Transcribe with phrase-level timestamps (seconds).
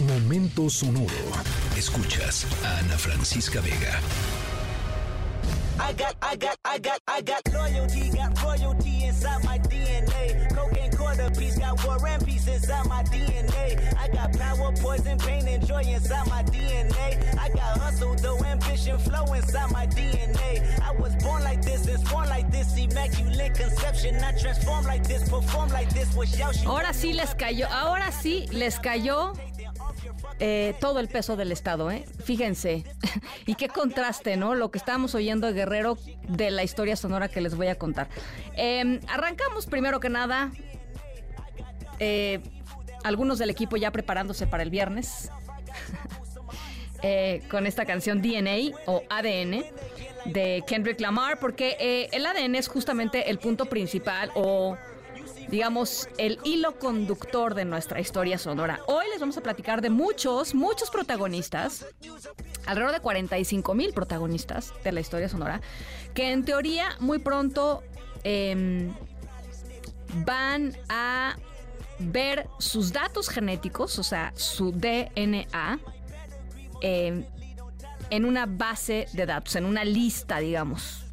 [0.00, 1.08] Momento sonoro.
[1.74, 3.98] Escuchas a Ana Francisca Vega.
[5.78, 10.54] I got, I got, I got, I got loyalty, got royalty inside my DNA.
[10.54, 13.96] Cocaine quarter piece, got war and peace inside my DNA.
[13.98, 17.38] I got power, poison, pain, and joy inside my DNA.
[17.38, 20.78] I got hustle, though, ambition, flow inside my DNA.
[20.80, 24.16] I was born like this, and born like this, immaculate conception.
[24.22, 28.78] I transform like this, perform like this, was Ahora sí les cayó, ahora sí les
[28.78, 29.32] cayó
[30.38, 32.04] eh, todo el peso del Estado, ¿eh?
[32.24, 32.84] Fíjense.
[33.46, 34.54] y qué contraste, ¿no?
[34.54, 38.08] Lo que estábamos oyendo de Guerrero de la historia sonora que les voy a contar.
[38.54, 40.50] Em, arrancamos primero que nada.
[41.98, 42.40] Eh,
[43.04, 45.30] algunos del equipo ya preparándose para el viernes.
[47.02, 49.66] Eh, con esta canción DNA o ADN
[50.24, 54.78] de Kendrick Lamar, porque el ADN es justamente el punto principal o
[55.48, 58.80] digamos, el hilo conductor de nuestra historia sonora.
[58.86, 61.86] Hoy les vamos a platicar de muchos, muchos protagonistas,
[62.66, 65.60] alrededor de 45 mil protagonistas de la historia sonora,
[66.14, 67.82] que en teoría muy pronto
[68.24, 68.92] em,
[70.24, 71.36] van a
[71.98, 75.78] ver sus datos genéticos, o sea, su DNA,
[76.80, 77.24] em,
[78.10, 81.04] en una base de datos, en una lista, digamos.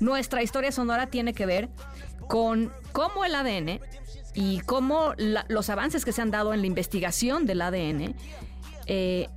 [0.00, 1.68] Nuestra historia sonora tiene que ver
[2.28, 3.80] con cómo el ADN
[4.34, 5.14] y cómo
[5.48, 8.14] los avances que se han dado en la investigación del ADN
[8.86, 9.28] eh,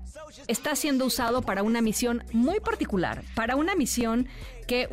[0.48, 4.28] está siendo usado para una misión muy particular, para una misión
[4.68, 4.88] que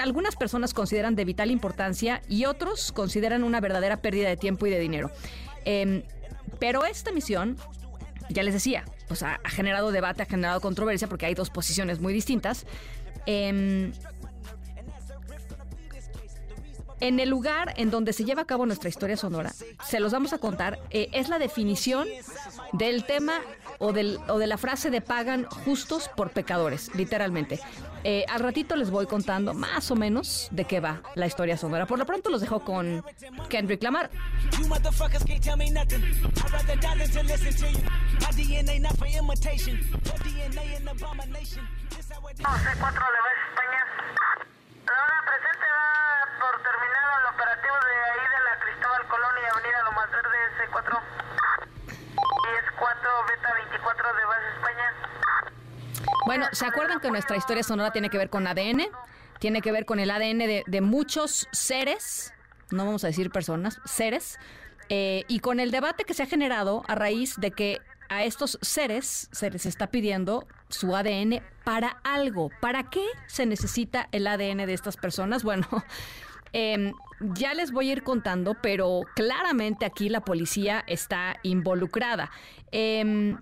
[0.00, 4.70] algunas personas consideran de vital importancia y otros consideran una verdadera pérdida de tiempo y
[4.70, 5.10] de dinero.
[5.64, 6.02] Em,
[6.58, 7.56] pero esta misión,
[8.30, 12.12] ya les decía, pues ha, generado debate, ha generado controversia porque hay dos posiciones muy
[12.12, 12.66] distintas.
[13.26, 13.92] Em,
[17.00, 19.52] en el lugar en donde se lleva a cabo nuestra historia sonora,
[19.86, 22.08] se los vamos a contar, eh, es la definición
[22.72, 23.40] del tema
[23.78, 27.60] o, del, o de la frase de pagan justos por pecadores, literalmente.
[28.04, 31.86] Eh, al ratito les voy contando más o menos de qué va la historia sonora.
[31.86, 33.04] Por lo pronto los dejo con
[33.48, 34.10] Kendrick Lamar.
[44.88, 49.44] Ahora presente va por terminado el operativo de ahí de la Cristóbal Colón y
[50.18, 50.38] Avenida Lo Más Verde
[50.72, 51.00] S4.
[52.18, 54.94] Y es 4 Beta 24 de Base España.
[56.26, 58.88] Bueno, ¿se acuerdan que nuestra historia sonora tiene que ver con ADN?
[59.38, 62.34] Tiene que ver con el ADN de, de muchos seres,
[62.70, 64.38] no vamos a decir personas, seres,
[64.88, 68.58] eh, y con el debate que se ha generado a raíz de que a estos
[68.62, 72.50] seres se les está pidiendo su ADN para algo.
[72.60, 75.42] ¿Para qué se necesita el ADN de estas personas?
[75.48, 75.66] Bueno,
[76.52, 82.30] em, ya les voy a ir contando, pero claramente aquí la policía está involucrada.
[82.70, 83.38] Em,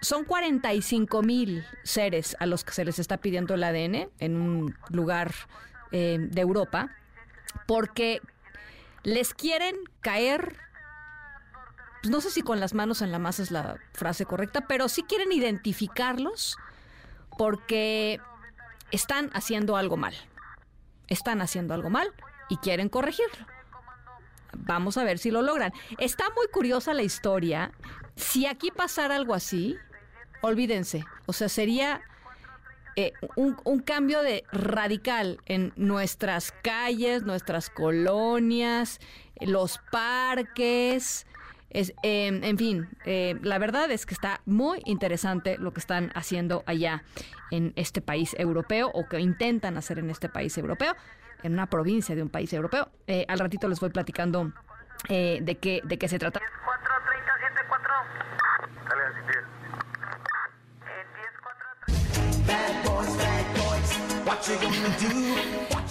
[0.00, 4.74] son 45 mil seres a los que se les está pidiendo el ADN en un
[4.90, 5.32] lugar
[5.92, 6.90] em, de Europa,
[7.66, 8.20] porque
[9.02, 10.56] les quieren caer
[12.06, 14.88] pues, no sé si con las manos en la masa es la frase correcta, pero
[14.88, 16.56] sí quieren identificarlos
[17.36, 18.20] porque
[18.92, 20.14] están haciendo algo mal.
[21.08, 22.12] Están haciendo algo mal
[22.48, 23.46] y quieren corregirlo.
[24.52, 25.72] Vamos a ver si lo logran.
[25.98, 27.72] Está muy curiosa la historia.
[28.14, 29.76] Si aquí pasara algo así,
[30.40, 31.04] olvídense.
[31.26, 32.00] O sea, sería
[32.96, 39.00] eh, un, cambio de radical en nuestras calles, nuestras colonias,
[39.38, 41.26] los parques,
[41.68, 46.10] es, em, en fin, eh, la verdad es que está muy interesante lo que están
[46.14, 47.04] haciendo allá
[47.50, 50.94] en este país europeo o que intentan hacer en este país europeo,
[51.42, 52.88] en una provincia de un país europeo.
[53.06, 54.52] Eh, al ratito les voy platicando
[55.08, 56.40] eh, de, qué, de qué se trata.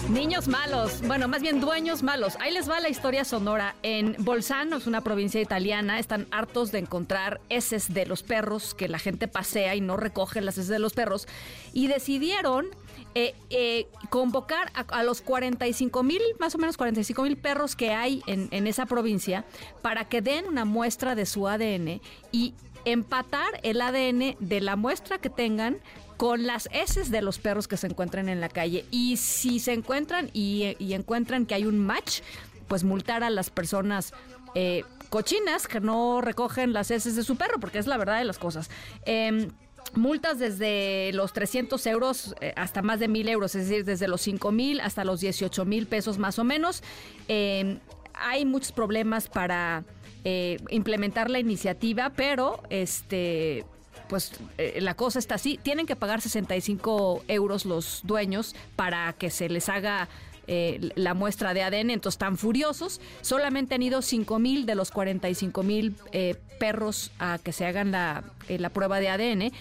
[0.09, 2.37] Niños malos, bueno, más bien dueños malos.
[2.39, 3.75] Ahí les va la historia sonora.
[3.83, 8.87] En Bolzano, es una provincia italiana, están hartos de encontrar heces de los perros que
[8.87, 11.27] la gente pasea y no recoge las heces de los perros.
[11.73, 12.67] Y decidieron
[13.15, 18.21] eh, eh, convocar a, los 45 mil, más o menos 45 mil perros que hay
[18.27, 19.43] en, en esa provincia
[19.81, 21.99] para que den una muestra de su ADN
[22.31, 22.53] y
[22.85, 25.77] empatar el ADN de la muestra que tengan
[26.17, 28.85] con las heces de los perros que se encuentran en la calle.
[28.91, 32.21] Y si se encuentran y, encuentran que hay un match,
[32.67, 34.13] pues multar a las personas
[34.55, 38.25] eh, cochinas que no recogen las heces de su perro, porque es la verdad de
[38.25, 38.69] las cosas.
[39.05, 39.49] Em,
[39.93, 44.21] multas desde los 300 euros eh, hasta más de 1000 euros, es decir, desde los
[44.21, 46.81] 5 mil hasta los 18 mil pesos más o menos.
[47.27, 47.79] Em,
[48.13, 49.83] hay muchos problemas para
[50.25, 53.63] eh, implementar la iniciativa, pero este
[54.07, 55.59] pues eh, la cosa está así.
[55.61, 60.07] Tienen que pagar 65 euros los dueños para que se les haga
[60.47, 63.01] eh, la muestra de ADN, entonces están furiosos.
[63.21, 67.91] Solamente han ido 5 mil de los 45 mil eh, perros a que se hagan
[67.91, 69.51] la, la prueba de ADN.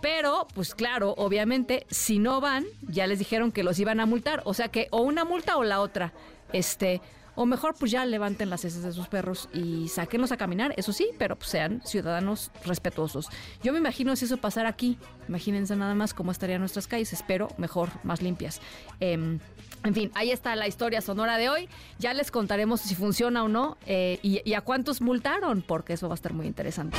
[0.00, 4.42] Pero, pues claro, obviamente, si no van, ya les dijeron que los iban a multar.
[4.44, 6.12] O sea que o una multa o la otra.
[6.52, 7.00] Este,
[7.34, 10.92] o mejor, pues ya levanten las heces de sus perros y sáquenlos a caminar, eso
[10.92, 13.28] sí, pero pues sean ciudadanos respetuosos.
[13.62, 14.98] Yo me imagino si eso pasara aquí,
[15.28, 18.60] imagínense nada más cómo estarían nuestras calles, espero mejor, más limpias.
[19.00, 19.38] Em,
[19.84, 21.68] en fin, ahí está la historia sonora de hoy.
[21.98, 26.14] Ya les contaremos si funciona o no eh, y, a cuántos multaron, porque eso va
[26.14, 26.96] a estar muy interesante.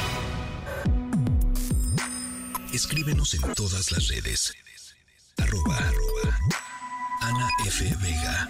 [2.74, 4.54] Escríbenos en todas las redes.
[5.38, 5.78] Arroba,
[7.22, 7.96] Ana F.
[8.02, 8.50] Vega.